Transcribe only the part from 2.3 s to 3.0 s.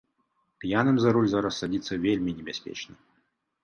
небяспечна.